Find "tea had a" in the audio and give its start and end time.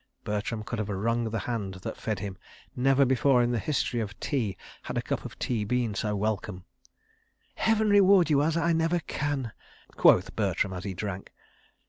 4.19-5.01